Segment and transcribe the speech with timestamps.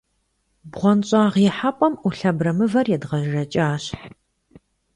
[0.71, 3.83] БгъуэнщӀагъ ихьэпӀэм Ӏулъ абрэмывэр едгъэжэкӏащ.